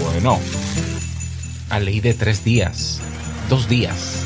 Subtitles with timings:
[0.00, 0.38] Bueno,
[1.70, 3.00] a ley de tres días,
[3.48, 4.24] dos días,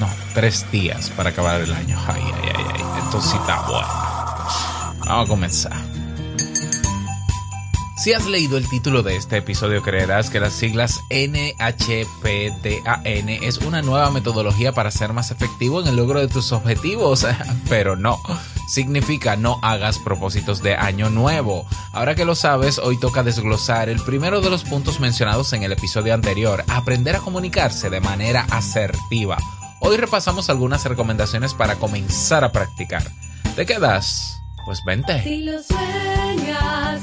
[0.00, 1.98] no, tres días para acabar el año.
[2.06, 2.82] Ay, ay, ay, ay.
[3.04, 3.88] Entonces está bueno.
[5.06, 5.94] Vamos a comenzar.
[7.96, 11.68] Si has leído el título de este episodio, creerás que las siglas NHPDAN
[13.28, 17.26] es una nueva metodología para ser más efectivo en el logro de tus objetivos,
[17.68, 18.20] pero no.
[18.66, 21.66] Significa no hagas propósitos de año nuevo.
[21.92, 25.72] Ahora que lo sabes, hoy toca desglosar el primero de los puntos mencionados en el
[25.72, 29.38] episodio anterior, aprender a comunicarse de manera asertiva.
[29.80, 33.02] Hoy repasamos algunas recomendaciones para comenzar a practicar.
[33.54, 34.40] ¿Te quedas?
[34.64, 35.22] Pues vente.
[35.22, 37.02] Si lo sueñas,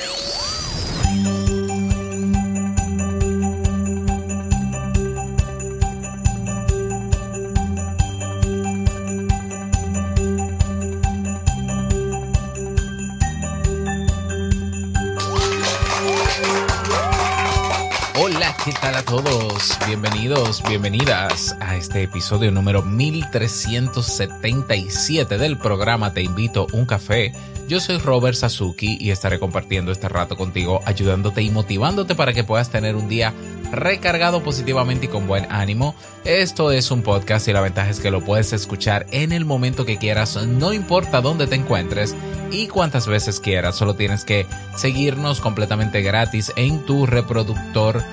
[18.65, 19.77] ¿Qué tal a todos?
[19.87, 27.31] Bienvenidos, bienvenidas a este episodio número 1377 del programa Te invito un café.
[27.67, 32.43] Yo soy Robert Sasuki y estaré compartiendo este rato contigo, ayudándote y motivándote para que
[32.43, 33.33] puedas tener un día
[33.71, 35.95] recargado positivamente y con buen ánimo.
[36.25, 39.85] Esto es un podcast y la ventaja es que lo puedes escuchar en el momento
[39.85, 42.15] que quieras, no importa dónde te encuentres
[42.51, 48.03] y cuántas veces quieras, solo tienes que seguirnos completamente gratis en tu reproductor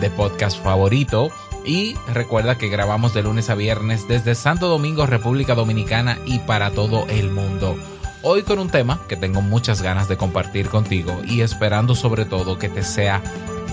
[0.00, 1.30] de podcast favorito.
[1.64, 6.70] Y recuerda que grabamos de lunes a viernes desde Santo Domingo, República Dominicana y para
[6.70, 7.76] todo el mundo.
[8.22, 12.58] Hoy con un tema que tengo muchas ganas de compartir contigo y esperando sobre todo
[12.58, 13.22] que te sea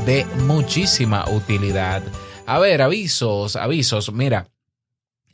[0.05, 2.03] de muchísima utilidad.
[2.45, 4.11] A ver, avisos, avisos.
[4.11, 4.47] Mira,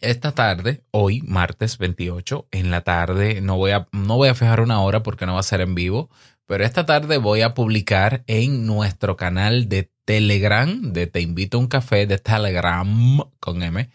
[0.02, 4.62] esta tarde, hoy, martes 28, en la tarde, no voy a, no voy a fijar
[4.62, 6.10] una hora porque no va a ser en vivo,
[6.46, 11.60] pero esta tarde voy a publicar en nuestro canal de Telegram, de Te invito a
[11.60, 13.92] un café, de Telegram con M,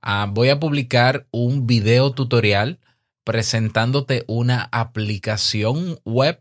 [0.00, 2.78] ah, voy a publicar un video tutorial
[3.24, 6.40] presentándote una aplicación web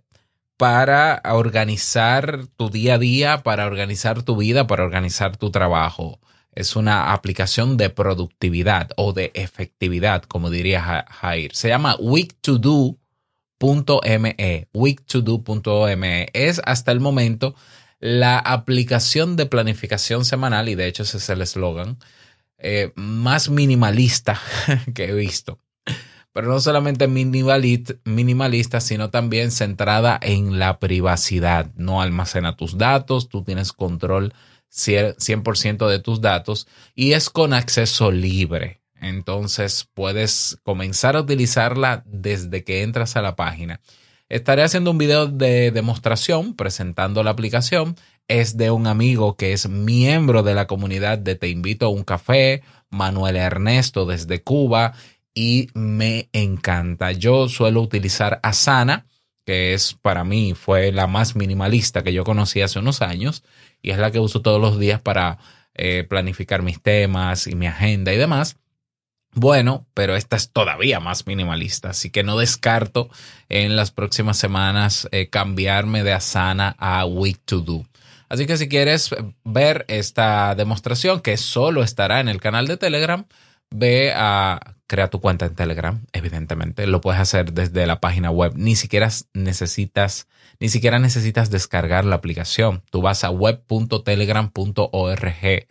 [0.55, 6.19] para organizar tu día a día, para organizar tu vida, para organizar tu trabajo.
[6.51, 11.55] Es una aplicación de productividad o de efectividad, como diría Jair.
[11.55, 16.27] Se llama week2do.me, week2do.me.
[16.33, 17.55] Es hasta el momento
[17.99, 21.97] la aplicación de planificación semanal, y de hecho ese es el eslogan,
[22.57, 24.39] eh, más minimalista
[24.93, 25.59] que he visto.
[26.33, 31.71] Pero no solamente minimalista, sino también centrada en la privacidad.
[31.75, 34.33] No almacena tus datos, tú tienes control
[34.71, 38.81] 100% de tus datos y es con acceso libre.
[39.01, 43.81] Entonces puedes comenzar a utilizarla desde que entras a la página
[44.29, 47.95] Estaré haciendo un video de demostración presentando la aplicación.
[48.27, 52.03] Es de un amigo que es miembro de la comunidad de Te invito a un
[52.03, 54.93] café, Manuel Ernesto desde Cuba,
[55.33, 57.13] y me encanta.
[57.13, 59.05] Yo suelo utilizar Asana,
[59.45, 63.45] que es para mí fue la más minimalista que yo conocí hace unos años,
[63.81, 65.37] y es la que uso todos los días para
[65.73, 68.57] eh, planificar mis temas y mi agenda y demás
[69.37, 73.11] bueno, pero esta es todavía más minimalista, así que no descarto
[73.49, 77.85] en las próximas semanas eh, cambiarme de Asana a Week to Do.
[78.29, 79.11] Así que si quieres
[79.43, 83.27] ver esta demostración, que solo estará en el canal de Telegram,
[83.69, 86.87] ve a crear tu cuenta en Telegram, evidentemente.
[86.87, 88.53] Lo puedes hacer desde la página web.
[88.55, 90.27] Ni siquiera necesitas,
[90.59, 92.81] ni siquiera necesitas descargar la aplicación.
[92.89, 95.67] Tú vas a web.telegram.org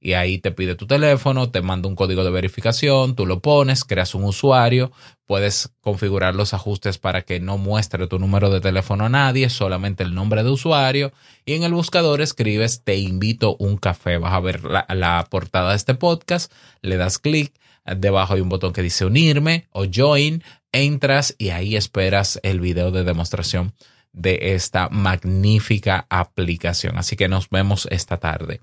[0.00, 3.84] y ahí te pide tu teléfono, te manda un código de verificación, tú lo pones,
[3.84, 4.90] creas un usuario,
[5.26, 10.02] puedes configurar los ajustes para que no muestre tu número de teléfono a nadie, solamente
[10.02, 11.12] el nombre de usuario
[11.44, 15.76] y en el buscador escribes te invito un café, vas a ver la, portada de
[15.76, 16.50] este podcast,
[16.80, 17.52] le das clic,
[17.84, 20.42] debajo hay un botón que dice unirme o join,
[20.72, 23.74] entras y ahí esperas el video de demostración
[24.12, 26.98] de esta magnífica aplicación.
[26.98, 28.60] Así que nos vemos esta tarde.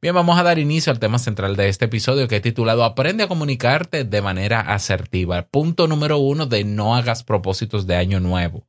[0.00, 3.24] Bien, vamos a dar inicio al tema central de este episodio que he titulado Aprende
[3.24, 5.48] a comunicarte de manera asertiva.
[5.48, 8.64] Punto número uno de no hagas propósitos de año nuevo.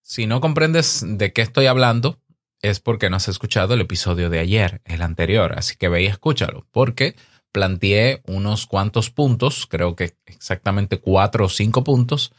[0.00, 2.20] Si no comprendes de qué estoy hablando,
[2.62, 6.06] es porque no has escuchado el episodio de ayer, el anterior, así que ve y
[6.06, 7.16] escúchalo, porque
[7.50, 12.32] planteé unos cuantos puntos, creo que exactamente cuatro o cinco puntos,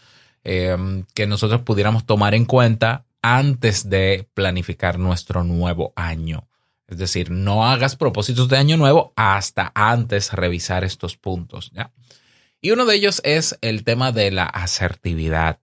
[0.45, 6.47] eh, que nosotros pudiéramos tomar en cuenta antes de planificar nuestro nuevo año.
[6.91, 11.71] Es decir, no hagas propósitos de año nuevo hasta antes revisar estos puntos.
[11.73, 11.91] ¿ya?
[12.59, 15.61] Y uno de ellos es el tema de la asertividad.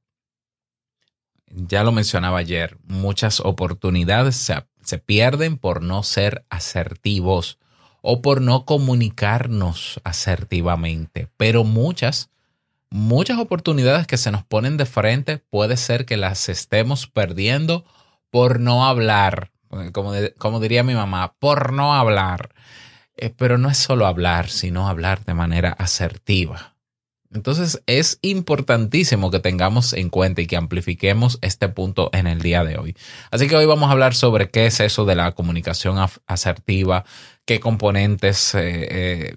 [1.47, 7.59] Ya lo mencionaba ayer, muchas oportunidades se, se pierden por no ser asertivos
[8.01, 12.31] o por no comunicarnos asertivamente, pero muchas
[12.91, 17.85] muchas oportunidades que se nos ponen de frente puede ser que las estemos perdiendo
[18.31, 19.51] por no hablar,
[19.93, 22.50] como, como diría mi mamá, por no hablar.
[23.17, 26.76] Eh, pero no es solo hablar, sino hablar de manera asertiva.
[27.32, 32.65] Entonces es importantísimo que tengamos en cuenta y que amplifiquemos este punto en el día
[32.65, 32.97] de hoy.
[33.31, 37.05] Así que hoy vamos a hablar sobre qué es eso de la comunicación asertiva,
[37.44, 39.37] qué componentes, eh,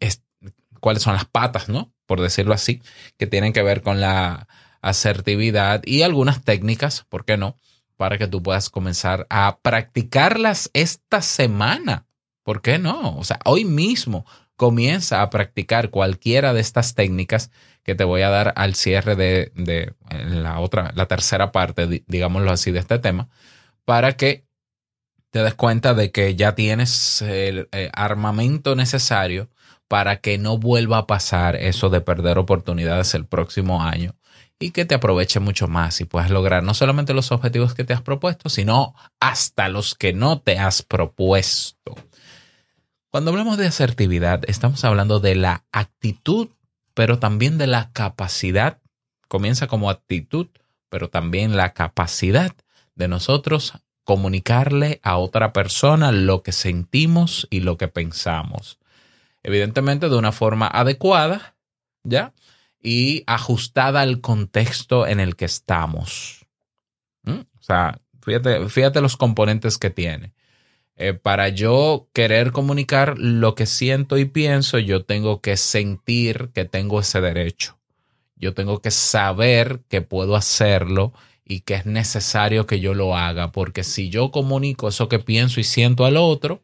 [0.00, 0.12] eh,
[0.80, 1.94] cuáles son las patas, ¿no?
[2.06, 2.82] por decirlo así,
[3.18, 4.46] que tienen que ver con la
[4.82, 7.58] asertividad y algunas técnicas, ¿por qué no?
[7.96, 12.06] Para que tú puedas comenzar a practicarlas esta semana.
[12.42, 13.16] ¿Por qué no?
[13.16, 14.26] O sea, hoy mismo
[14.56, 17.50] comienza a practicar cualquiera de estas técnicas
[17.82, 22.70] que te voy a dar al cierre de, la otra, la tercera parte, digámoslo así,
[22.70, 23.28] de este tema,
[23.84, 24.46] para que
[25.30, 29.50] te des cuenta de que ya tienes el eh, armamento necesario
[29.88, 34.14] para que no vuelva a pasar eso de perder oportunidades el próximo año
[34.64, 37.92] y que te aproveche mucho más y puedas lograr no solamente los objetivos que te
[37.92, 41.94] has propuesto, sino hasta los que no te has propuesto.
[43.10, 46.48] Cuando hablamos de asertividad, estamos hablando de la actitud,
[46.94, 48.78] pero también de la capacidad.
[49.28, 50.48] Comienza como actitud,
[50.88, 52.54] pero también la capacidad
[52.94, 58.78] de nosotros comunicarle a otra persona lo que sentimos y lo que pensamos
[59.44, 61.54] evidentemente de una forma adecuada,
[62.02, 62.32] ¿ya?
[62.84, 66.46] Y ajustada al contexto en el que estamos.
[67.22, 67.40] ¿Mm?
[67.58, 70.34] O sea, fíjate, los componentes que tiene.
[70.96, 76.66] Eh, para yo querer comunicar lo que siento y pienso, yo tengo que sentir que
[76.66, 77.78] tengo ese derecho.
[78.36, 81.12] Yo tengo que saber que puedo hacerlo
[81.44, 85.60] y que es necesario que yo lo haga, porque si yo comunico eso que pienso
[85.60, 86.62] y siento al otro,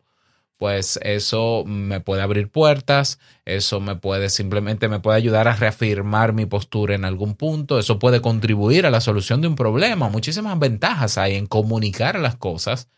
[0.61, 6.35] pues eso me puede abrir puertas, eso me puede simplemente me puede ayudar a reafirmar
[6.35, 10.11] mi postura en algún punto, eso puede contribuir a la solución de un problema.
[10.11, 12.91] Muchísimas ventajas hay en comunicar las cosas,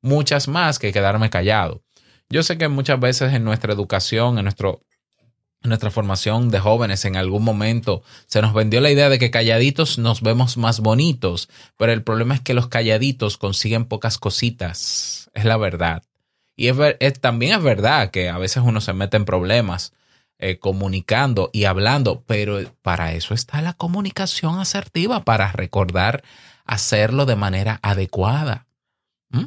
[0.00, 1.82] muchas más que quedarme callado.
[2.30, 4.84] Yo sé que muchas veces en nuestra educación, en nuestro
[5.64, 9.32] en nuestra formación de jóvenes en algún momento se nos vendió la idea de que
[9.32, 15.32] calladitos nos vemos más bonitos, pero el problema es que los calladitos consiguen pocas cositas,
[15.34, 16.04] es la verdad.
[16.58, 19.92] Y es, también es verdad que a veces uno se mete en problemas
[20.40, 26.24] eh, comunicando y hablando, pero para eso está la comunicación asertiva, para recordar
[26.64, 28.66] hacerlo de manera adecuada.
[29.30, 29.44] ¿Mm?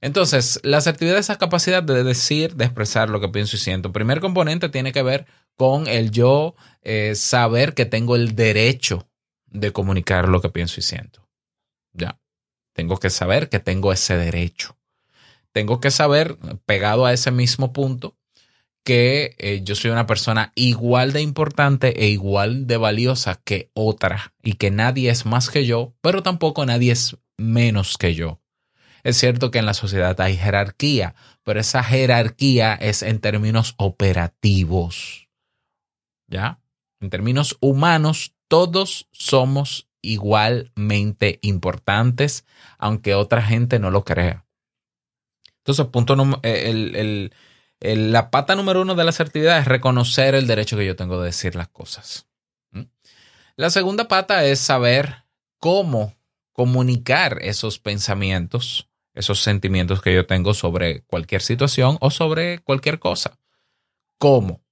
[0.00, 3.88] Entonces, la asertividad es esa capacidad de decir, de expresar lo que pienso y siento.
[3.88, 5.26] El primer componente tiene que ver
[5.56, 9.08] con el yo eh, saber que tengo el derecho
[9.46, 11.28] de comunicar lo que pienso y siento.
[11.92, 12.20] Ya,
[12.72, 14.76] tengo que saber que tengo ese derecho
[15.52, 18.16] tengo que saber, pegado a ese mismo punto,
[18.84, 24.32] que eh, yo soy una persona igual de importante e igual de valiosa que otra
[24.42, 28.40] y que nadie es más que yo, pero tampoco nadie es menos que yo.
[29.02, 35.28] Es cierto que en la sociedad hay jerarquía, pero esa jerarquía es en términos operativos.
[36.28, 36.60] ¿Ya?
[37.00, 42.44] En términos humanos, todos somos igualmente importantes,
[42.78, 44.46] aunque otra gente no lo crea.
[45.60, 47.30] Entonces, punto eh,
[47.80, 51.20] el, la pata número uno de la asertividad es reconocer el derecho que yo tengo
[51.20, 52.26] de decir las cosas.
[53.56, 55.24] La segunda pata es saber
[55.58, 56.14] cómo
[56.52, 63.38] comunicar esos pensamientos, esos sentimientos que yo tengo sobre cualquier situación o sobre cualquier cosa.
[64.18, 64.62] ¿Cómo?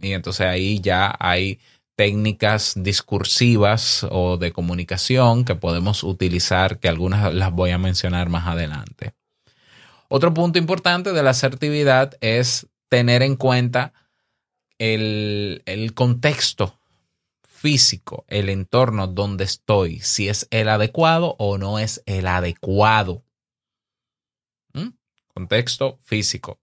[0.00, 1.60] Y entonces ahí ya hay
[1.96, 8.46] técnicas discursivas o de comunicación que podemos utilizar, que algunas las voy a mencionar más
[8.46, 9.12] adelante.
[10.12, 13.92] Otro punto importante de la asertividad es tener en cuenta
[14.76, 16.80] el, contexto
[17.44, 23.22] físico, el entorno donde estoy, si es el adecuado o no es el adecuado.
[24.72, 24.88] ¿Mm?
[25.32, 26.58] Contexto físico.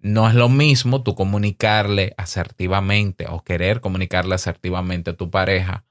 [0.00, 5.84] No es lo mismo tú comunicarle asertivamente o querer comunicarle asertivamente a tu pareja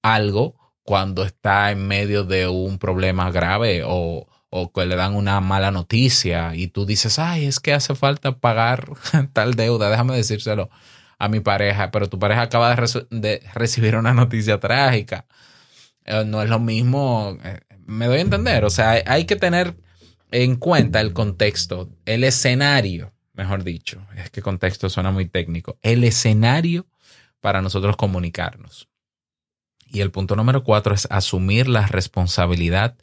[0.00, 5.40] algo cuando está en medio de un problema grave o, o que le dan una
[5.40, 8.90] mala noticia y tú dices, ay, es que hace falta pagar
[9.32, 10.70] tal deuda, déjame decírselo
[11.18, 12.74] a mi pareja, pero tu pareja acaba
[13.10, 15.26] de, recibir una noticia trágica.
[16.04, 19.76] Eh, no es lo mismo, eh, me doy a entender, o sea, hay que tener
[20.30, 26.02] en cuenta el contexto, el escenario mejor dicho, es que contexto suena muy técnico, el
[26.04, 26.86] escenario
[27.40, 28.88] para nosotros comunicarnos.
[29.88, 32.96] Y el punto número cuatro es asumir la responsabilidad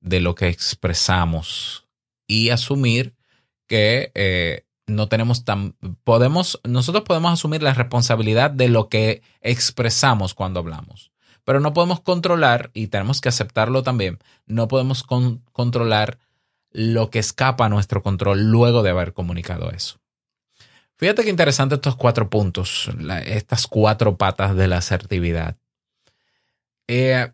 [0.00, 1.86] de lo que expresamos
[2.26, 3.14] y asumir
[3.66, 5.74] que eh, no tenemos tan,
[6.04, 11.12] podemos, nosotros podemos asumir la responsabilidad de lo que expresamos cuando hablamos,
[11.44, 15.04] pero no podemos controlar, y tenemos que aceptarlo también, no podemos
[15.52, 16.18] controlar
[16.70, 19.98] lo que escapa a nuestro control luego de haber comunicado eso.
[20.96, 22.90] Fíjate qué interesante estos cuatro puntos,
[23.24, 25.56] estas cuatro patas de la asertividad.
[26.88, 27.30] Eh,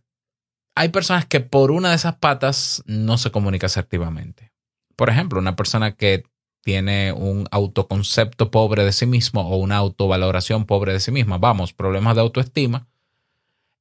[0.74, 4.52] hay personas que por una de esas patas no se comunica asertivamente.
[4.96, 6.24] Por ejemplo, una persona que
[6.62, 11.72] tiene un autoconcepto pobre de sí mismo o una autovaloración pobre de sí misma, vamos,
[11.72, 12.88] problemas de autoestima,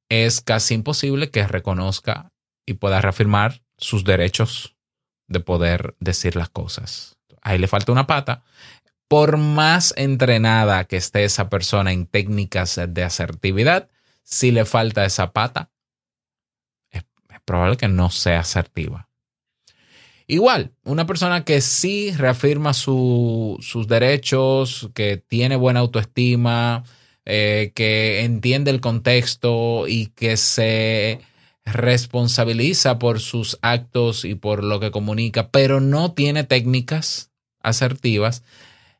[0.08, 2.30] es casi imposible que reconozca
[2.66, 4.76] y pueda reafirmar sus derechos
[5.26, 7.16] de poder decir las cosas.
[7.42, 8.42] Ahí le falta una pata.
[9.08, 13.88] Por más entrenada que esté esa persona en técnicas de asertividad,
[14.22, 15.70] si le falta esa pata,
[17.44, 19.08] probable que no sea asertiva.
[20.26, 26.84] Igual, una persona que sí reafirma sus derechos, que tiene buena autoestima,
[27.26, 31.20] eh, que entiende el contexto y que se
[31.66, 38.42] responsabiliza por sus actos y por lo que comunica, pero no tiene técnicas asertivas,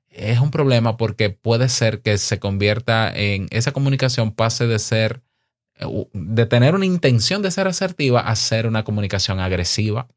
[0.09, 5.23] es un problema porque puede ser que se convierta en esa comunicación pase de ser
[6.13, 8.35] de tener una intención de ser asertiva a
[8.67, 10.09] una comunicación agresiva.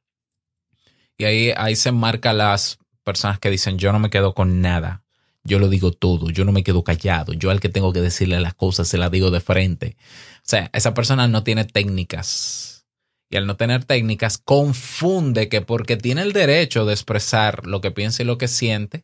[1.17, 5.03] Y ahí, ahí se marca las personas que dicen yo no me quedo con nada,
[5.43, 8.39] yo lo digo todo, yo no me quedo callado, yo al que tengo que decirle
[8.39, 9.95] las cosas se las digo de frente.
[10.37, 12.85] O sea, esa persona no tiene técnicas.
[13.29, 17.91] Y al no tener técnicas, confunde que porque tiene el derecho de expresar lo que
[17.91, 19.03] piensa y lo que siente,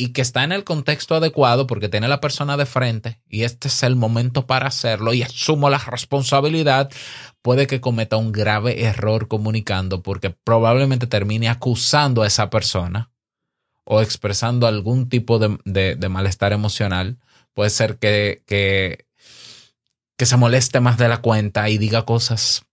[0.00, 3.66] y que está en el contexto adecuado porque tiene la persona de frente y este
[3.66, 6.88] es el momento para hacerlo y asumo la responsabilidad,
[7.42, 13.10] puede que cometa un grave error comunicando porque probablemente termine acusando a esa persona
[13.84, 17.18] o expresando algún tipo de, malestar emocional,
[17.52, 19.04] puede ser que, que,
[20.16, 22.66] que se moleste más de la cuenta y diga cosas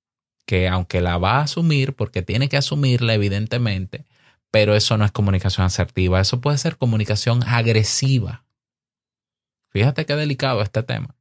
[0.46, 4.05] que aunque la va a asumir, porque tiene que asumirla evidentemente,
[4.55, 8.45] pero eso no es comunicación asertiva, eso puede ser comunicación agresiva.
[9.67, 11.13] Fíjate qué delicado este tema.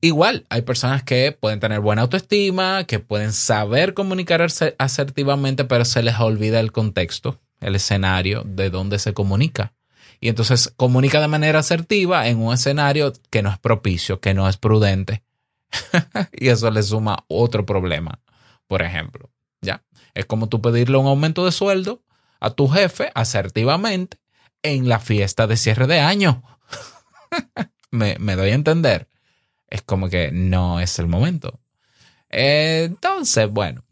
[0.00, 4.40] Igual, hay personas que pueden tener buena autoestima, que pueden saber comunicar
[4.78, 9.74] asertivamente, pero se les olvida el contexto el escenario de donde se comunica.
[10.18, 14.48] Y entonces comunica de manera asertiva en un escenario que no es propicio, que no
[14.48, 15.24] es prudente.
[16.32, 18.18] y eso le suma otro problema,
[18.66, 19.28] por ejemplo.
[20.16, 22.02] Es como tú pedirle un aumento de sueldo
[22.40, 24.18] a tu jefe asertivamente
[24.62, 26.42] en la fiesta de cierre de año.
[27.90, 29.08] me, me, doy a entender.
[29.68, 31.60] Es como que no es el momento.
[32.30, 33.84] entonces, bueno.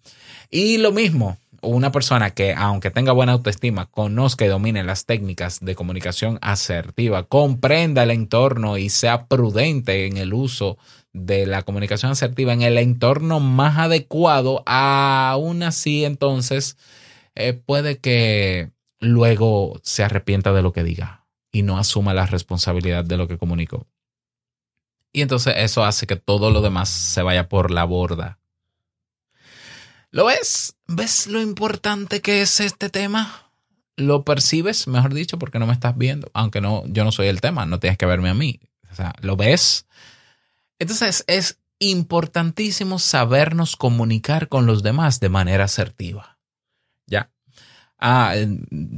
[0.50, 5.60] Y lo mismo, una persona que, aunque tenga buena autoestima, conozca y domine las técnicas
[5.60, 10.78] de comunicación asertiva, comprenda el entorno y sea prudente en el uso
[11.14, 16.76] de la comunicación asertiva en el entorno más adecuado, aún así entonces
[17.34, 23.04] eh, puede que luego se arrepienta de lo que diga y no asuma la responsabilidad
[23.04, 23.86] de lo que comunicó.
[25.12, 28.38] Y entonces eso hace que todo lo demás se vaya por la borda
[30.14, 30.76] ¿Lo ves?
[30.86, 33.50] ¿Ves lo importante que es este tema?
[33.96, 36.30] ¿Lo percibes, mejor dicho, porque no me estás viendo?
[36.34, 38.60] Aunque no, yo no soy el tema, no tienes que verme a mí.
[38.92, 39.86] O sea, ¿lo ves?
[40.84, 46.38] Entonces es importantísimo sabernos comunicar con los demás de manera asertiva.
[47.06, 47.30] Ya.
[47.98, 48.34] Ah,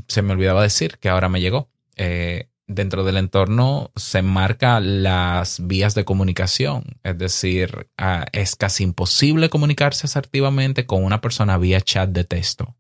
[0.08, 1.70] se me olvidaba decir que ahora me llegó.
[1.94, 6.98] Eh, dentro del entorno se marcan las vías de comunicación.
[7.04, 12.74] Es decir, ah, es casi imposible comunicarse asertivamente con una persona vía chat de texto.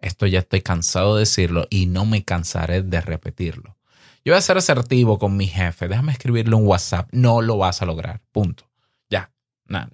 [0.00, 3.76] Esto ya estoy cansado de decirlo y no me cansaré de repetirlo.
[4.26, 5.86] Yo voy a ser asertivo con mi jefe.
[5.86, 7.08] Déjame escribirle un WhatsApp.
[7.12, 8.22] No lo vas a lograr.
[8.32, 8.68] Punto.
[9.08, 9.30] Ya.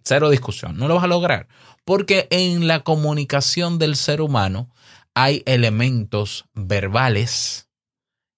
[0.05, 0.79] cero discusión.
[0.79, 1.49] No lo vas a lograr.
[1.85, 4.71] Porque en la comunicación del ser humano
[5.13, 7.69] hay elementos verbales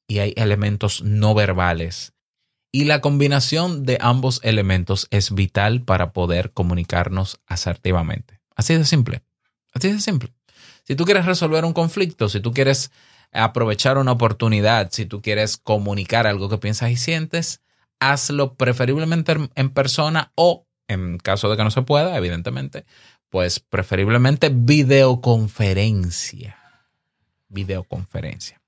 [0.09, 2.13] y hay elementos no verbales.
[2.73, 8.41] Y la combinación de ambos elementos es vital para poder comunicarnos asertivamente.
[8.57, 9.23] Así de simple.
[9.73, 10.35] Así de simple.
[10.83, 12.91] Si tú quieres resolver un conflicto, si tú quieres
[13.33, 17.63] aprovechar una oportunidad, si tú quieres comunicar algo que piensas y sientes,
[18.01, 22.85] hazlo preferiblemente en persona o, en caso de que no se pueda, evidentemente,
[23.31, 26.57] pues preferiblemente videoconferencia.
[27.49, 28.61] Videoconferencia.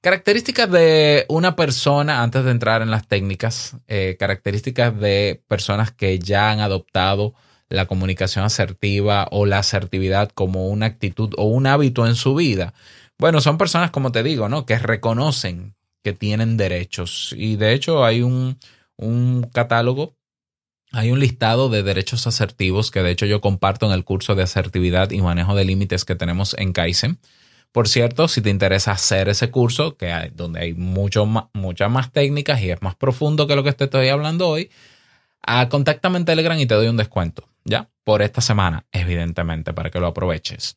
[0.00, 6.18] Características de una persona, antes de entrar en las técnicas, eh, características de personas que
[6.18, 7.32] ya han adoptado
[7.70, 12.74] la comunicación asertiva o la asertividad como una actitud o un hábito en su vida.
[13.18, 14.66] Bueno, son personas, como te digo, ¿no?
[14.66, 17.34] Que reconocen que tienen derechos.
[17.36, 18.58] Y de hecho hay un,
[18.96, 20.16] un catálogo,
[20.92, 24.42] hay un listado de derechos asertivos que de hecho yo comparto en el curso de
[24.42, 27.18] asertividad y manejo de límites que tenemos en Kaizen.
[27.72, 32.12] Por cierto, si te interesa hacer ese curso, que hay, donde hay mucho muchas más
[32.12, 34.70] técnicas y es más profundo que lo que te estoy hablando hoy,
[35.42, 37.88] a, contáctame en Telegram y te doy un descuento, ¿ya?
[38.04, 40.76] Por esta semana, evidentemente, para que lo aproveches.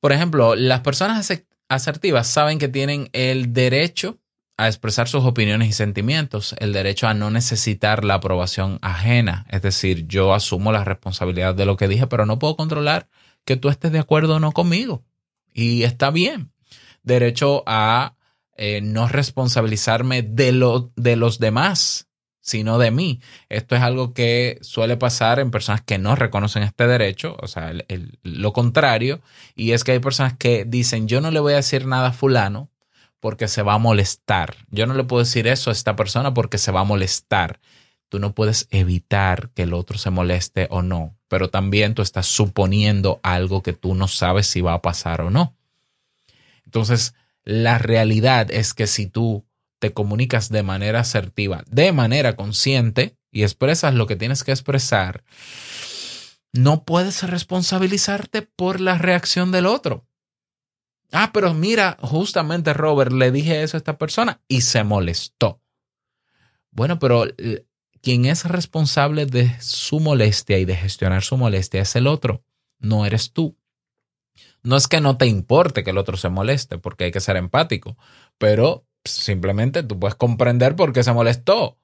[0.00, 1.30] Por ejemplo, las personas
[1.68, 4.18] asertivas saben que tienen el derecho
[4.56, 9.46] a expresar sus opiniones y sentimientos, el derecho a no necesitar la aprobación ajena.
[9.50, 13.08] Es decir, yo asumo la responsabilidad de lo que dije, pero no puedo controlar
[13.44, 15.04] que tú estés de acuerdo o no conmigo.
[15.54, 16.50] Y está bien.
[17.04, 18.16] Derecho a
[18.56, 22.07] eh, no responsabilizarme de, lo, de los demás
[22.48, 23.20] sino de mí.
[23.50, 27.72] Esto es algo que suele pasar en personas que no reconocen este derecho, o sea,
[28.22, 29.20] lo contrario,
[29.54, 32.12] y es que hay personas que dicen, yo no le voy a decir nada a
[32.12, 32.70] fulano
[33.20, 34.56] porque se va a molestar.
[34.70, 37.60] Yo no le puedo decir eso a esta persona porque se va a molestar.
[38.08, 42.26] Tú no puedes evitar que el otro se moleste o no, pero también tú estás
[42.26, 45.54] suponiendo algo que tú no sabes si va a pasar o no.
[46.64, 47.14] Entonces,
[47.44, 49.44] la realidad es que si tú
[49.78, 55.24] te comunicas de manera asertiva, de manera consciente y expresas lo que tienes que expresar,
[56.52, 60.06] no puedes responsabilizarte por la reacción del otro.
[61.12, 65.62] Ah, pero mira, justamente Robert le dije eso a esta persona y se molestó.
[66.70, 67.66] Bueno, pero eh,
[68.02, 72.44] quien es responsable de su molestia y de gestionar su molestia es el otro,
[72.78, 73.56] no eres tú.
[74.62, 77.36] No es que no te importe que el otro se moleste, porque hay que ser
[77.36, 77.96] empático,
[78.36, 81.76] pero simplemente tú puedes comprender por qué se molestó,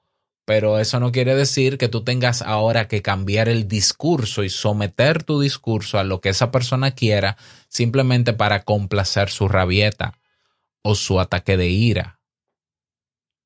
[0.45, 5.23] pero eso no quiere decir que tú tengas ahora que cambiar el discurso y someter
[5.23, 10.17] tu discurso a lo que esa persona quiera simplemente para complacer su rabieta
[10.83, 12.19] o su ataque de ira.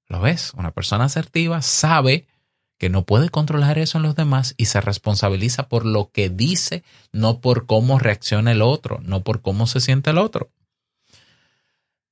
[0.07, 0.53] ¿Lo ves?
[0.57, 2.27] Una persona asertiva sabe
[2.77, 6.83] que no puede controlar eso en los demás y se responsabiliza por lo que dice,
[7.11, 10.51] no por cómo reacciona el otro, no por cómo se siente el otro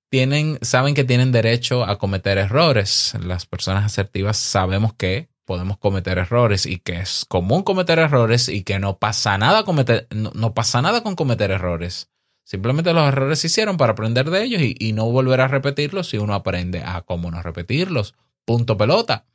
[0.09, 3.13] tienen, saben que tienen derecho a cometer errores.
[3.21, 8.63] Las personas asertivas sabemos que podemos cometer errores y que es común cometer errores y
[8.63, 12.09] que no pasa nada, cometer, no, pasa nada con cometer errores.
[12.43, 16.09] Simplemente los errores se hicieron para aprender de ellos y, y no volver a repetirlos
[16.09, 18.15] si uno aprende a cómo no repetirlos.
[18.45, 19.25] Punto pelota.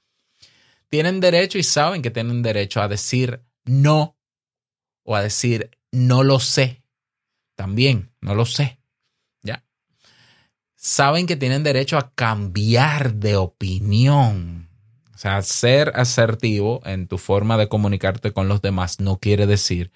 [0.89, 4.17] Tienen derecho y saben que tienen derecho a decir no
[5.05, 6.83] o a decir no lo sé.
[7.55, 8.82] También, no lo sé
[10.83, 14.69] saben que tienen derecho a cambiar de opinión.
[15.15, 19.93] O sea, ser asertivo en tu forma de comunicarte con los demás no quiere decir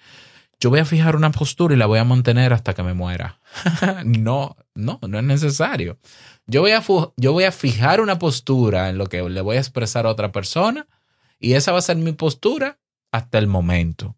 [0.59, 3.39] yo voy a fijar una postura y la voy a mantener hasta que me muera.
[4.05, 5.99] no, no, no es necesario.
[6.47, 6.83] Yo voy, a,
[7.17, 10.31] yo voy a fijar una postura en lo que le voy a expresar a otra
[10.31, 10.87] persona
[11.39, 12.79] y esa va a ser mi postura
[13.11, 14.15] hasta el momento.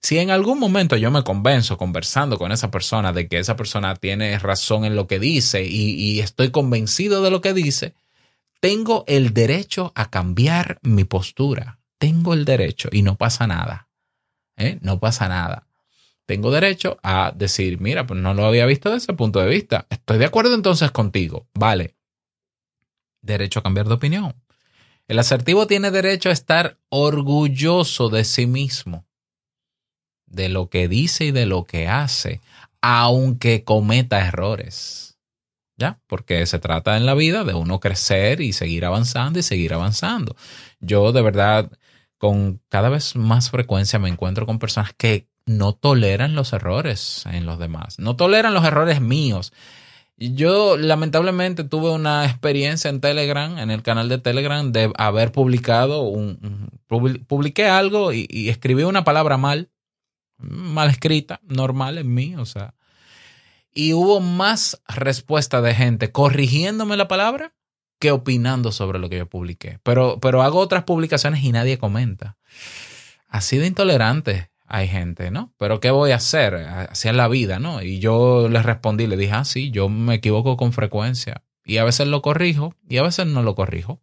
[0.00, 3.94] Si en algún momento yo me convenzo conversando con esa persona de que esa persona
[3.96, 7.94] tiene razón en lo que dice y, estoy convencido de lo que dice,
[8.60, 11.80] tengo el derecho a cambiar mi postura.
[11.98, 13.88] Tengo el derecho y no pasa nada.
[14.56, 14.78] ¿eh?
[14.82, 15.66] No pasa nada.
[16.26, 19.86] Tengo derecho a decir, mira, pues no lo había visto desde ese punto de vista.
[19.88, 21.46] Estoy de acuerdo entonces contigo.
[21.54, 21.94] Vale.
[23.22, 24.34] Derecho a cambiar de opinión.
[25.08, 29.05] El asertivo tiene derecho a estar orgulloso de sí mismo
[30.26, 32.40] de lo que dice y de lo que hace,
[32.80, 35.18] aunque cometa errores.
[35.78, 36.00] ¿Ya?
[36.06, 40.34] Porque se trata en la vida de uno crecer y seguir avanzando y seguir avanzando.
[40.80, 41.70] Yo de verdad,
[42.16, 47.44] con cada vez más frecuencia me encuentro con personas que no toleran los errores en
[47.44, 49.52] los demás, no toleran los errores míos.
[50.16, 56.04] Yo lamentablemente tuve una experiencia en Telegram, en el canal de Telegram, de haber publicado
[56.04, 59.68] un, publiqué algo y, y escribí una palabra mal
[60.38, 62.74] mal escrita, normal en mí, o sea.
[63.72, 67.54] Y hubo más respuesta de gente corrigiéndome la palabra
[67.98, 69.78] que opinando sobre lo que yo publiqué.
[69.82, 72.36] Pero, pero hago otras publicaciones y nadie comenta.
[73.28, 75.52] Así de intolerante hay gente, ¿no?
[75.58, 76.54] Pero ¿qué voy a hacer?
[76.54, 77.82] Así es la vida, ¿no?
[77.82, 81.42] Y yo les respondí, le dije, ah, sí, yo me equivoco con frecuencia.
[81.64, 84.00] Y a veces lo corrijo y a veces no lo corrijo.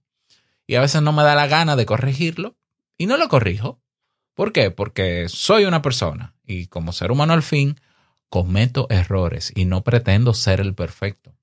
[0.66, 2.56] Y a veces no me da la gana de corregirlo
[2.98, 3.82] y no lo corrijo.
[4.34, 4.72] ¿Por qué?
[4.72, 7.80] Porque soy una persona y como ser humano al fin
[8.30, 11.36] cometo errores y no pretendo ser el perfecto.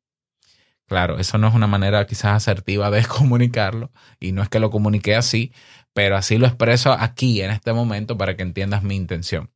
[0.87, 4.71] Claro, eso no es una manera quizás asertiva de comunicarlo y no es que lo
[4.71, 5.53] comunique así,
[5.93, 9.53] pero así lo expreso aquí en este momento para que entiendas mi intención.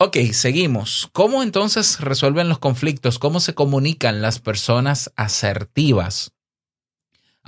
[0.00, 1.08] Ok, seguimos.
[1.12, 3.18] ¿Cómo entonces resuelven los conflictos?
[3.18, 6.32] ¿Cómo se comunican las personas asertivas?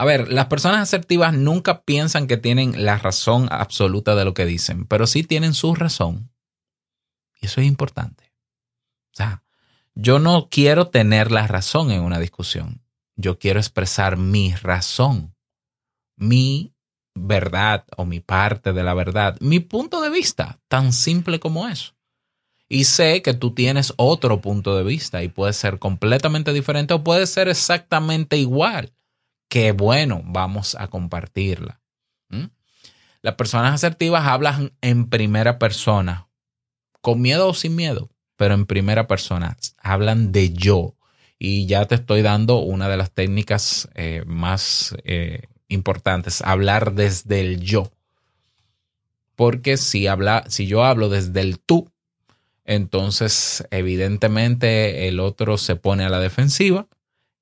[0.01, 4.47] A ver, las personas asertivas nunca piensan que tienen la razón absoluta de lo que
[4.47, 6.33] dicen, pero sí tienen su razón.
[7.39, 8.33] Y eso es importante.
[9.13, 9.43] O sea,
[9.95, 12.81] yo no quiero tener la razón en una discusión.
[13.17, 15.35] Yo quiero expresar mi razón,
[16.17, 16.73] mi
[17.15, 21.93] verdad o mi parte de la verdad, mi punto de vista, tan simple como eso.
[22.71, 27.05] Y sé que tú tienes otro punto de vista y puede ser completamente diferente o
[27.05, 28.95] puede ser exactamente igual
[29.51, 31.83] qué bueno, vamos a compartirla.
[32.31, 32.45] ¿Mm?
[33.21, 36.29] Las personas asertivas hablan en primera persona,
[37.03, 39.59] con miedo o sin miedo, pero en primera persona.
[39.77, 40.95] Hablan de yo.
[41.39, 47.41] Y ya te estoy dando una de las técnicas eh, más eh, importantes, hablar desde
[47.41, 47.93] el yo.
[49.35, 51.91] Porque si, habla, si yo hablo desde el tú,
[52.65, 56.87] entonces evidentemente el otro se pone a la defensiva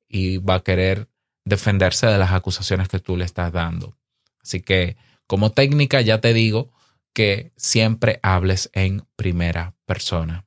[0.09, 1.09] y va a querer
[1.49, 3.97] defenderse de las acusaciones que tú le estás dando.
[4.43, 6.73] Así que como técnica ya te digo
[7.13, 10.47] que siempre hables en primera persona.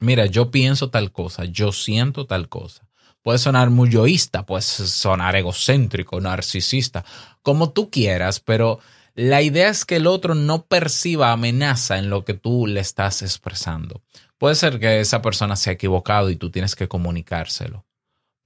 [0.00, 2.88] Mira, yo pienso tal cosa, yo siento tal cosa.
[3.22, 7.04] Puede sonar muy yoísta, puede sonar egocéntrico, narcisista,
[7.42, 8.78] como tú quieras, pero
[9.14, 13.22] la idea es que el otro no perciba amenaza en lo que tú le estás
[13.22, 14.02] expresando.
[14.38, 17.84] Puede ser que esa persona se ha equivocado y tú tienes que comunicárselo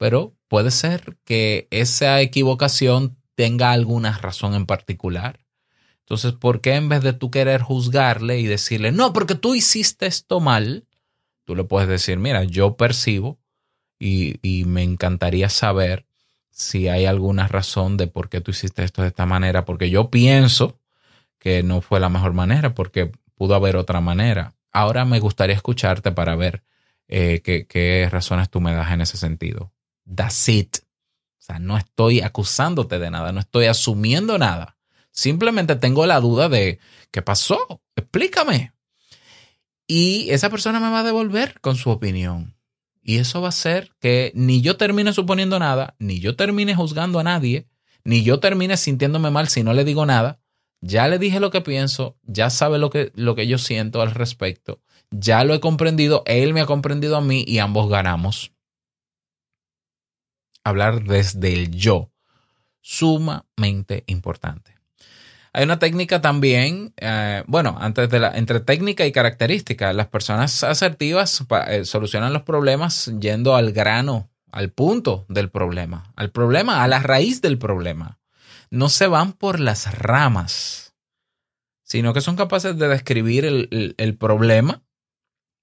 [0.02, 5.40] pero puede ser que esa equivocación tenga alguna razón en particular.
[6.00, 10.04] Entonces, ¿por qué en vez de tú querer juzgarle y decirle, no, porque tú hiciste
[10.04, 10.84] esto mal,
[11.44, 13.40] tú le puedes decir, mira, yo percibo
[13.98, 16.04] y, me encantaría saber
[16.50, 20.10] si hay alguna razón de por qué tú hiciste esto de esta manera, porque yo
[20.10, 20.78] pienso
[21.38, 24.52] que no fue la mejor manera, porque pudo haber otra manera.
[24.70, 26.62] Ahora me gustaría escucharte para ver
[27.08, 29.71] eh, qué, qué razones tú me das en ese sentido.
[30.04, 30.78] That's it.
[31.42, 34.76] O sea, no estoy acusándote de nada, no estoy asumiendo nada.
[35.10, 36.78] Simplemente tengo la duda de
[37.10, 38.72] qué pasó, explícame.
[39.86, 42.54] Y esa persona me va a devolver con su opinión.
[43.02, 47.18] Y eso va a hacer que ni yo termine suponiendo nada, ni yo termine juzgando
[47.18, 47.66] a nadie,
[48.04, 50.40] ni yo termine sintiéndome mal si no le digo nada.
[50.80, 54.12] Ya le dije lo que pienso, ya sabe lo que, lo que yo siento al
[54.12, 58.51] respecto, ya lo he comprendido, él me ha comprendido a mí y ambos ganamos
[60.64, 62.10] hablar desde el yo.
[62.80, 64.72] Sumamente importante.
[65.52, 70.64] Hay una técnica también, eh, bueno, antes de la, entre técnica y característica, las personas
[70.64, 76.88] asertivas eh, solucionan los problemas yendo al grano, al punto del problema, al problema, a
[76.88, 78.18] la raíz del problema.
[78.70, 80.94] No se van por las ramas,
[81.82, 84.82] sino que son capaces de describir el problema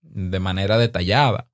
[0.01, 1.49] de manera detallada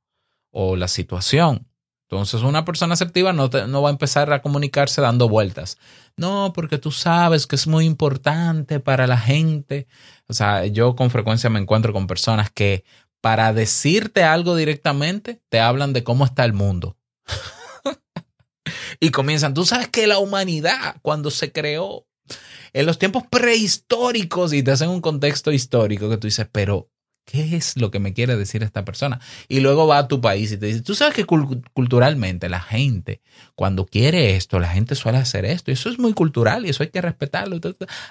[0.52, 1.68] o la situación
[2.10, 5.80] entonces, una persona asertiva no, no, va a empezar a comunicarse dando vueltas.
[6.18, 9.88] No, porque tú sabes que es muy importante para la gente.
[10.28, 12.84] O sea, yo con frecuencia me encuentro con personas que
[13.22, 16.96] para decirte algo directamente te hablan de cómo está el mundo.
[19.00, 22.06] y comienzan, tú sabes que la humanidad cuando se creó
[22.74, 26.92] en los tiempos prehistóricos y te hacen un contexto histórico que tú dices, pero
[27.26, 29.20] ¿Qué es lo que me quiere decir esta persona?
[29.48, 33.22] Y luego va a tu país y te dice, tú sabes que culturalmente la gente,
[33.56, 35.72] cuando quiere esto, la gente suele hacer esto.
[35.72, 37.60] Y eso es muy cultural y eso hay que respetarlo.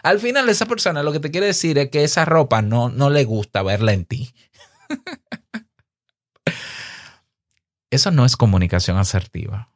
[0.03, 3.09] Al final esa persona lo que te quiere decir es que esa ropa no, no
[3.09, 4.35] le gusta verla en ti.
[7.90, 9.70] Eso no es comunicación asertiva.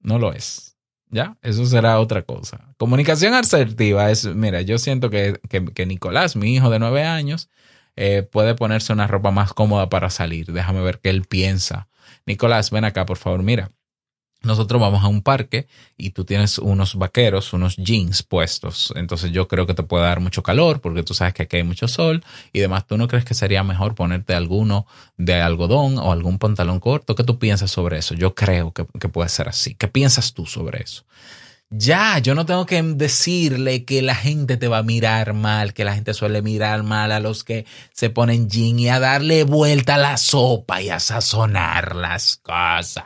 [0.00, 0.76] No lo es.
[1.08, 1.38] ¿Ya?
[1.40, 2.74] Eso será otra cosa.
[2.78, 7.48] Comunicación asertiva es, mira, yo siento que, que, que Nicolás, mi hijo de nueve años,
[7.96, 10.52] eh, puede ponerse una ropa más cómoda para salir.
[10.52, 11.88] Déjame ver qué él piensa.
[12.26, 13.42] Nicolás, ven acá, por favor.
[13.42, 13.70] Mira,
[14.44, 18.92] nosotros vamos a un parque y tú tienes unos vaqueros, unos jeans puestos.
[18.94, 21.62] Entonces yo creo que te puede dar mucho calor porque tú sabes que aquí hay
[21.62, 22.86] mucho sol y demás.
[22.86, 27.14] ¿Tú no crees que sería mejor ponerte alguno de algodón o algún pantalón corto?
[27.14, 28.14] ¿Qué tú piensas sobre eso?
[28.14, 29.74] Yo creo que, que puede ser así.
[29.74, 31.04] ¿Qué piensas tú sobre eso?
[31.76, 35.84] Ya, yo no tengo que decirle que la gente te va a mirar mal, que
[35.84, 39.96] la gente suele mirar mal a los que se ponen jean y a darle vuelta
[39.96, 43.04] a la sopa y a sazonar las cosas.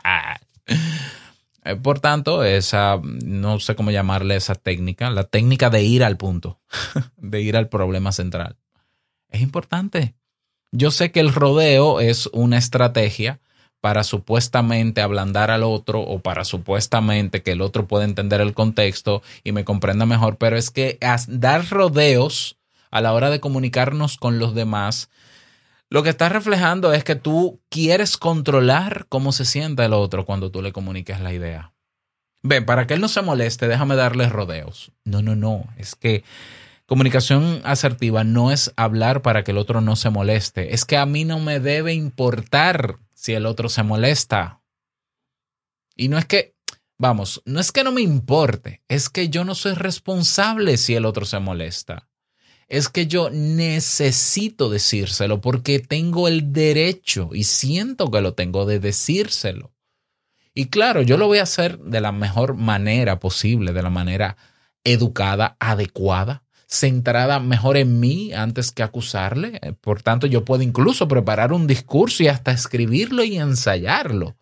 [1.65, 6.17] Eh, por tanto, esa, no sé cómo llamarle esa técnica, la técnica de ir al
[6.17, 6.59] punto,
[7.17, 8.57] de ir al problema central.
[9.29, 10.13] Es importante.
[10.71, 13.39] Yo sé que el rodeo es una estrategia
[13.81, 19.21] para supuestamente ablandar al otro o para supuestamente que el otro pueda entender el contexto
[19.43, 22.57] y me comprenda mejor, pero es que dar rodeos
[22.91, 25.09] a la hora de comunicarnos con los demás
[25.91, 30.51] lo que está reflejando es que tú quieres controlar cómo se sienta el otro cuando
[30.51, 31.73] tú le comuniques la idea.
[32.43, 34.91] Ven, para que él no se moleste, déjame darle rodeos.
[35.03, 35.65] No, no, no.
[35.77, 36.23] Es que
[36.85, 40.75] comunicación asertiva no es hablar para que el otro no se moleste.
[40.75, 44.61] Es que a mí no me debe importar si el otro se molesta.
[45.95, 46.55] Y no es que,
[46.97, 51.05] vamos, no es que no me importe, es que yo no soy responsable si el
[51.05, 52.09] otro se molesta
[52.69, 58.79] es que yo necesito decírselo porque tengo el derecho y siento que lo tengo de
[58.79, 59.73] decírselo.
[60.53, 64.37] Y claro, yo lo voy a hacer de la mejor manera posible, de la manera
[64.83, 69.59] educada, adecuada, centrada mejor en mí antes que acusarle.
[69.81, 74.37] Por tanto, yo puedo incluso preparar un discurso y hasta escribirlo y ensayarlo.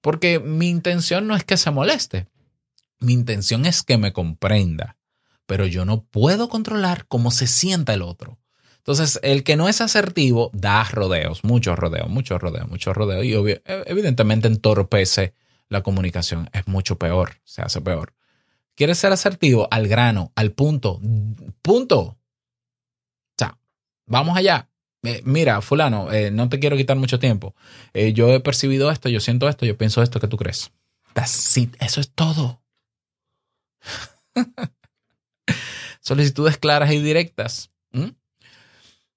[0.00, 2.26] Porque mi intención no es que se moleste.
[3.00, 4.96] Mi intención es que me comprenda
[5.52, 8.38] pero yo no puedo controlar cómo se sienta el otro.
[8.78, 13.34] Entonces, el que no es asertivo da rodeos, muchos rodeos, muchos rodeos, muchos rodeos, y
[13.34, 15.34] e, evidentemente entorpece
[15.68, 16.48] la comunicación.
[16.54, 18.14] Es mucho peor, se hace peor.
[18.74, 19.68] ¿Quieres ser asertivo?
[19.70, 21.00] Al grano, al punto.
[21.62, 22.00] Punto.
[22.00, 22.18] O
[23.36, 23.58] sea,
[24.06, 24.68] vamos allá.
[25.04, 27.54] Eh, mira, fulano, eh, no te quiero quitar mucho tiempo.
[27.92, 30.70] Eh, yo he percibido esto, yo siento esto, yo pienso esto que tú crees.
[31.80, 32.62] Eso es todo.
[36.00, 37.70] solicitudes claras y directas.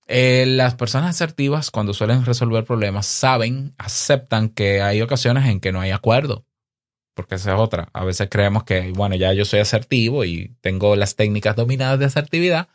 [0.08, 5.82] Las personas asertivas, cuando suelen resolver problemas, saben, aceptan que hay ocasiones en que no
[5.82, 6.44] hay acuerdo.
[7.15, 7.89] Porque esa es otra.
[7.93, 12.06] A veces creemos que, bueno, ya yo soy asertivo y tengo las técnicas dominadas de
[12.06, 12.67] asertividad,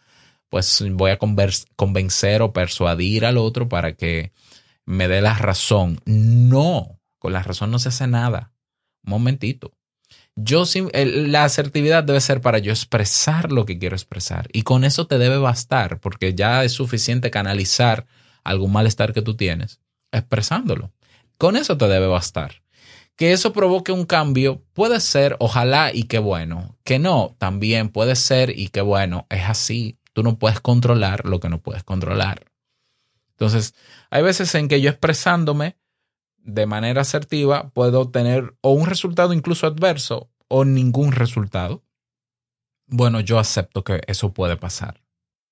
[0.49, 1.19] pues voy a
[1.77, 4.33] convencer o persuadir al otro para que
[4.85, 6.01] me dé la razón.
[6.07, 8.53] No, con la razón no se hace nada.
[9.05, 9.73] Un momentito.
[10.37, 14.49] Yo la asertividad debe ser para yo expresar lo que quiero expresar.
[14.53, 18.07] Y con eso te debe bastar, porque ya es suficiente canalizar
[18.43, 19.81] algún malestar que tú tienes
[20.13, 20.93] expresándolo.
[21.37, 22.63] Con eso te debe bastar.
[23.21, 26.79] Que eso provoque un cambio puede ser, ojalá y qué bueno.
[26.85, 29.27] Que no, también puede ser y qué bueno.
[29.29, 29.99] Es así.
[30.15, 32.47] Tú no puedes controlar lo que no puedes controlar.
[33.33, 33.75] Entonces,
[34.09, 35.77] hay veces en que yo expresándome
[36.39, 41.85] de manera asertiva, puedo tener o un resultado incluso adverso o ningún resultado.
[42.87, 45.03] Bueno, yo acepto que eso puede pasar.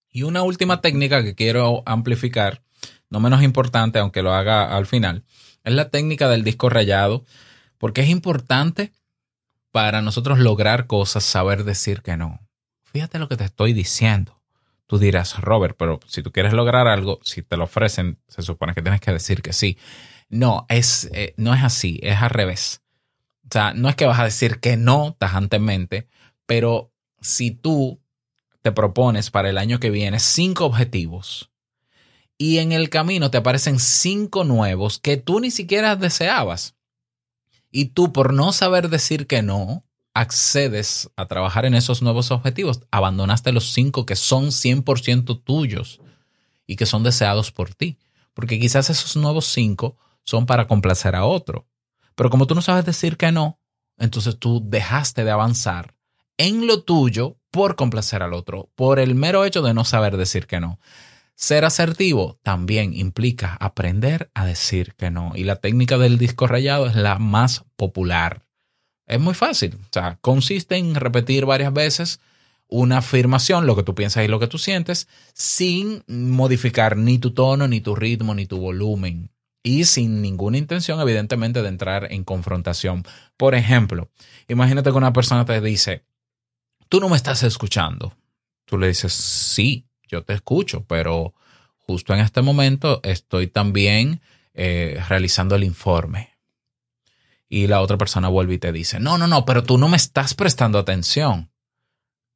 [0.09, 2.63] Y una última técnica que quiero amplificar,
[3.11, 5.23] no menos importante, aunque lo haga al final,
[5.65, 7.27] es la técnica del disco rayado,
[7.79, 8.93] porque es importante
[9.71, 12.41] para nosotros lograr cosas, saber decir que no.
[12.85, 14.41] Fíjate lo que te estoy diciendo.
[14.87, 18.75] Tú dirás, Robert, pero si tú quieres lograr algo, si te lo ofrecen, se supone
[18.75, 19.77] que tienes que decir que sí.
[20.31, 22.81] No, es, eh, no es así, es al revés.
[23.45, 26.09] O sea, no es que vas a decir que no tajantemente,
[26.47, 28.01] pero si tú
[28.63, 31.51] te propones para el año que viene cinco objetivos
[32.37, 36.78] y en el camino te aparecen cinco nuevos que tú ni siquiera deseabas
[37.71, 42.81] y tú por no saber decir que no, accedes a trabajar en esos nuevos objetivos,
[42.91, 46.01] abandonaste los cinco que son 100% tuyos
[46.67, 47.99] y que son deseados por ti.
[48.35, 51.67] Porque quizás esos nuevos cinco son para complacer a otro.
[52.15, 53.61] Pero como tú no sabes decir que no,
[53.97, 55.95] entonces tú dejaste de avanzar
[56.37, 60.47] en lo tuyo por complacer al otro, por el mero hecho de no saber decir
[60.47, 60.79] que no.
[61.41, 65.31] Ser asertivo también implica aprender a decir que no.
[65.37, 68.43] Y la técnica del disco rayado es la más popular.
[69.07, 69.77] Es muy fácil.
[69.77, 72.19] O sea, consiste en repetir varias veces
[72.67, 77.31] una afirmación, lo que tú piensas y lo que tú sientes, sin modificar ni tu
[77.31, 79.31] tono, ni tu ritmo, ni tu volumen
[79.63, 83.05] y sin ninguna intención, evidentemente, de entrar en confrontación.
[83.37, 84.11] Por ejemplo,
[84.49, 86.03] imagínate que una persona te dice,
[86.89, 88.17] tú no me estás escuchando.
[88.65, 91.35] Tú le dices, sí, yo te escucho, pero
[91.79, 94.21] justo en este momento estoy también
[94.55, 96.37] eh, realizando el informe.
[97.49, 99.97] y la otra persona vuelve y te dice, no, no, no, pero tú no me
[99.97, 101.51] estás prestando atención.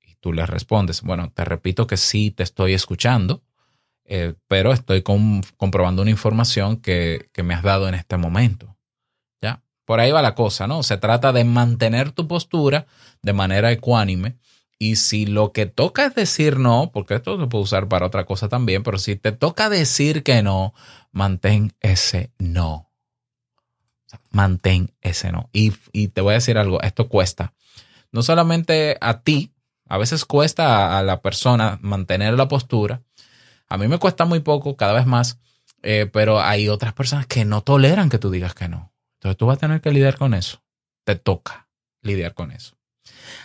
[0.02, 3.42] Y tú le respondes, bueno, te repito que sí te estoy escuchando,
[4.04, 8.76] eh, pero estoy comprobando una información que, que me has dado en este momento.
[9.42, 9.62] ¿Ya?
[9.84, 10.82] Por ahí va la cosa, ¿no?
[10.82, 12.86] Se trata de mantener tu postura
[13.20, 14.38] de manera ecuánime.
[14.82, 18.24] Y si lo que toca es decir no, porque esto se puede usar para otra
[18.24, 20.74] cosa también, pero si te toca decir que no,
[21.12, 22.92] mantén ese no
[24.30, 25.48] mantén ese no.
[25.52, 25.70] Y,
[26.08, 27.52] te voy a decir algo, esto cuesta.
[28.10, 29.52] No solamente a ti,
[29.88, 33.02] a veces cuesta a, la persona mantener la postura.
[33.68, 35.38] A mí me cuesta muy poco, cada vez más,
[35.82, 38.92] eh, pero hay otras personas que no toleran que tú digas que no.
[39.14, 40.62] Entonces tú vas a tener que lidiar con eso.
[41.04, 41.68] Te toca
[42.02, 42.76] lidiar con eso.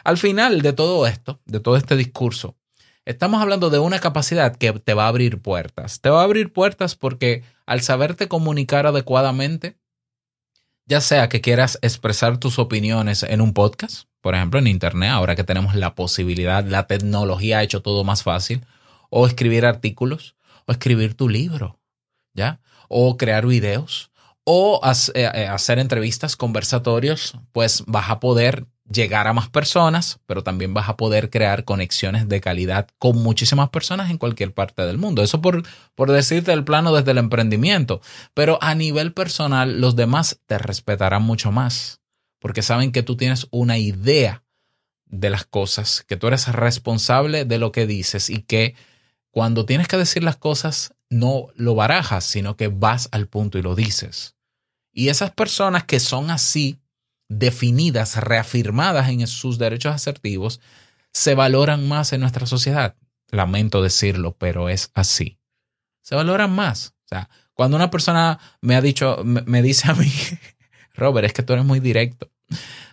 [0.03, 2.55] Al final de todo esto, de todo este discurso,
[3.05, 6.01] estamos hablando de una capacidad que te va a abrir puertas.
[6.01, 9.77] Te va a abrir puertas porque al saberte comunicar adecuadamente,
[10.85, 15.35] ya sea que quieras expresar tus opiniones en un podcast, por ejemplo, en Internet, ahora
[15.35, 18.65] que tenemos la posibilidad, la tecnología ha hecho todo más fácil,
[19.09, 21.79] o escribir artículos, o escribir tu libro,
[22.33, 22.59] ¿ya?
[22.89, 24.11] O crear videos,
[24.43, 24.81] o
[25.13, 30.73] eh, eh, hacer entrevistas, conversatorios, pues vas a poder llegar a más personas, pero también
[30.73, 35.21] vas a poder crear conexiones de calidad con muchísimas personas en cualquier parte del mundo.
[35.21, 35.63] Eso por,
[35.95, 38.01] por decirte el plano desde el emprendimiento.
[38.33, 42.01] Pero a nivel personal, los demás te respetarán mucho más,
[42.39, 44.43] porque saben que tú tienes una idea
[45.05, 48.75] de las cosas, que tú eres responsable de lo que dices y que
[49.31, 53.61] cuando tienes que decir las cosas no lo barajas, sino que vas al punto y
[53.61, 54.35] lo dices.
[54.91, 56.79] Y esas personas que son así,
[57.29, 60.61] definidas, reafirmadas en sus derechos asertivos,
[61.11, 62.95] se valoran más en nuestra sociedad.
[63.29, 65.39] Lamento decirlo, pero es así.
[66.01, 66.93] Se valoran más.
[67.05, 70.11] O sea, cuando una persona me ha dicho, me, dice a mí,
[70.93, 72.31] Robert, es que tú eres muy directo.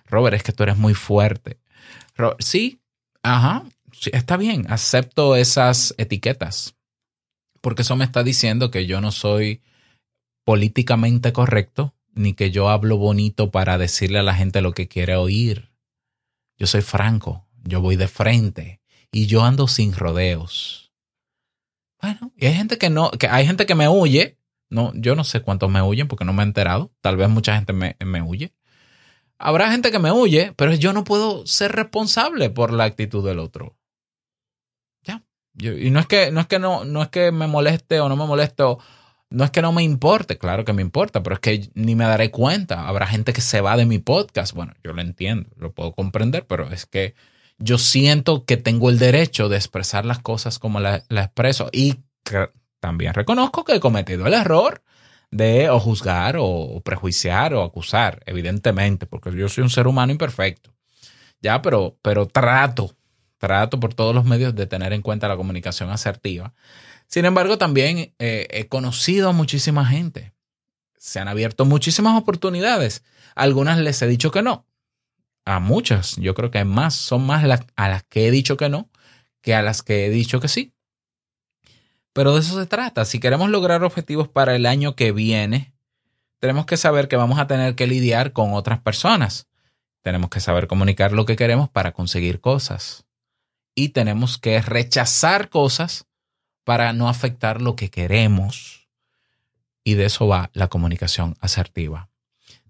[0.07, 1.59] Robert, es que tú eres muy fuerte.
[2.38, 2.81] sí,
[3.23, 6.75] ajá, sí, está bien, acepto esas etiquetas.
[7.61, 9.62] Porque eso me está diciendo que yo no soy
[10.44, 15.16] políticamente correcto ni que yo hablo bonito para decirle a la gente lo que quiere
[15.16, 15.70] oír.
[16.57, 20.92] Yo soy franco, yo voy de frente y yo ando sin rodeos.
[22.00, 24.38] Bueno, y hay gente que no, que hay gente que me huye.
[24.70, 26.92] No, yo no sé cuántos me huyen porque no me he enterado.
[27.00, 28.53] Tal vez mucha gente me, me huye.
[29.38, 33.38] Habrá gente que me huye, pero yo no puedo ser responsable por la actitud del
[33.38, 33.77] otro.
[35.03, 35.22] Ya.
[35.55, 38.16] y no es que, no es que no, no es que me moleste o no
[38.16, 38.62] me moleste
[39.35, 42.05] no es que no me importe, claro que me importa, pero es que ni me
[42.05, 42.87] daré cuenta.
[42.87, 44.55] Habrá gente que se va de mi podcast.
[44.55, 47.14] Bueno, yo lo entiendo, lo puedo comprender, pero es que
[47.59, 51.97] yo siento que tengo el derecho de expresar las cosas como las la expreso y
[52.81, 54.83] también reconozco que he cometido el error
[55.31, 60.73] de o juzgar o prejuiciar o acusar, evidentemente, porque yo soy un ser humano imperfecto.
[61.40, 62.94] Ya, pero, pero trato,
[63.38, 66.55] trato por todos los medios de tener en cuenta la comunicación asertiva
[67.07, 70.33] sin embargo, también eh, he conocido a muchísima gente.
[70.97, 73.05] Se han abierto muchísimas oportunidades.
[73.35, 74.67] algunas les he dicho que no.
[75.45, 77.45] A muchas, yo creo que más, son más
[77.77, 78.88] a las que he dicho que no
[79.45, 80.73] que a las que he dicho que sí.
[82.14, 83.05] Pero de eso se trata.
[83.05, 85.75] Si queremos lograr objetivos para el año que viene,
[86.38, 89.47] tenemos que saber que vamos a tener que lidiar con otras personas.
[90.01, 93.05] Tenemos que saber comunicar lo que queremos para conseguir cosas.
[93.75, 96.07] Y tenemos que rechazar cosas
[96.64, 98.88] para no afectar lo que queremos.
[99.85, 102.09] Y de eso va la comunicación asertiva.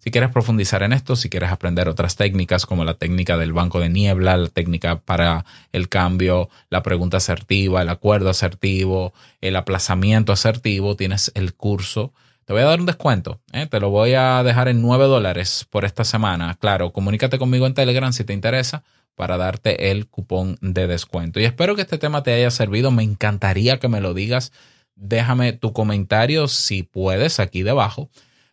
[0.05, 3.81] Si quieres profundizar en esto, si quieres aprender otras técnicas como la técnica del banco
[3.81, 10.31] de niebla, la técnica para el cambio, la pregunta asertiva, el acuerdo asertivo, el aplazamiento
[10.31, 12.13] asertivo, tienes el curso.
[12.45, 13.67] Te voy a dar un descuento, ¿eh?
[13.67, 16.55] te lo voy a dejar en 9 dólares por esta semana.
[16.61, 21.41] Claro, comunícate conmigo en Telegram si te interesa para darte el cupón de descuento.
[21.41, 22.91] Y espero que este tema te haya servido.
[22.91, 24.53] Me encantaría que me lo digas.
[24.95, 28.11] Déjame tu comentario si puedes aquí debajo.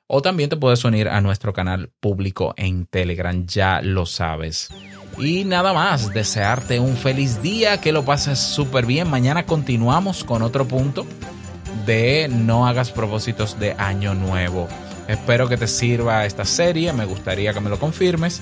[0.07, 4.69] O también te puedes unir a nuestro canal público en Telegram, ya lo sabes.
[5.17, 9.09] Y nada más, desearte un feliz día, que lo pases súper bien.
[9.09, 11.05] Mañana continuamos con otro punto
[11.85, 14.67] de no hagas propósitos de año nuevo.
[15.07, 18.41] Espero que te sirva esta serie, me gustaría que me lo confirmes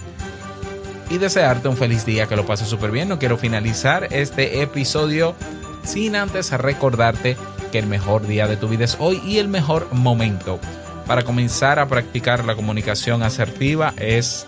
[1.10, 3.10] y desearte un feliz día, que lo pases súper bien.
[3.10, 5.36] No quiero finalizar este episodio
[5.84, 7.38] sin antes recordarte
[7.72, 10.60] que el mejor día de tu vida es hoy y el mejor momento
[11.08, 14.46] para comenzar a practicar la comunicación asertiva es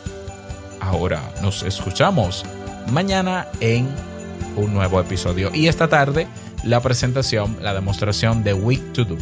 [0.79, 1.21] ahora.
[1.41, 2.45] Nos escuchamos
[2.91, 3.89] mañana en
[4.55, 6.27] un nuevo episodio y esta tarde
[6.63, 9.17] la presentación, la demostración de Week to Do.